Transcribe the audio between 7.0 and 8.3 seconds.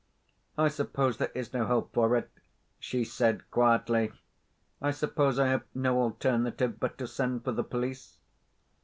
send for the police?"